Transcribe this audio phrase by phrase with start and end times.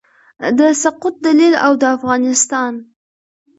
[0.57, 2.73] د سقوط دلایل او د افغانستان